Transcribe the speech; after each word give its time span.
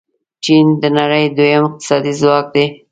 چین 0.43 0.65
د 0.81 0.83
نړۍ 0.97 1.25
دویم 1.37 1.63
اقتصادي 1.69 2.13
ځواک 2.21 2.45
دی. 2.53 2.65